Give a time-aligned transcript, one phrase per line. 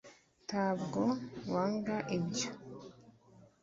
[0.49, 1.01] tabwo
[1.51, 2.49] wanga ibyo?